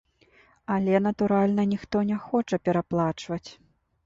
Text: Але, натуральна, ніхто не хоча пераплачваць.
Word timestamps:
Але, 0.75 0.95
натуральна, 1.07 1.67
ніхто 1.75 2.01
не 2.09 2.17
хоча 2.25 2.61
пераплачваць. 2.71 3.45